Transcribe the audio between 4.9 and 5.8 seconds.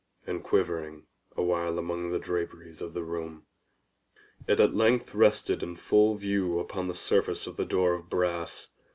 rested in